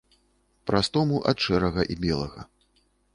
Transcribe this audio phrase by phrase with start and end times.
[0.69, 2.41] Пра стому ад шэрага і белага.